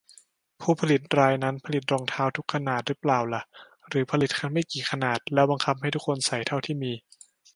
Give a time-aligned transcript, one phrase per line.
[0.61, 3.41] ผู้ผลิตรายนั้นผลิตรองเท้าทุกขนาดรึเปล่าล่ะ
[3.87, 6.91] หรือผลิตไม่กี่ขนาด แล้วบังคับให้ทุกคนใส่เท่าที่มี